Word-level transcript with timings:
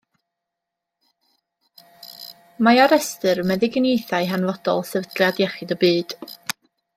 Mae 2.67 2.81
ar 2.85 2.91
Restr 2.93 3.43
Meddyginiaethau 3.51 4.31
Hanfodol 4.33 4.83
Sefydliad 4.93 5.43
Iechyd 5.47 5.77
y 5.77 5.79
Byd. 5.85 6.19